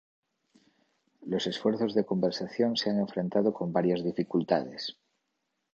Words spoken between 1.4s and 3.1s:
esfuerzos de conservación se han